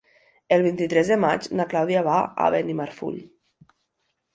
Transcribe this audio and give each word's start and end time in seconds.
El 0.55 0.63
vint-i-tres 0.67 1.11
de 1.13 1.19
maig 1.27 1.47
na 1.61 1.69
Clàudia 1.75 2.03
va 2.11 2.19
a 2.25 2.51
Benimarfull. 2.59 3.25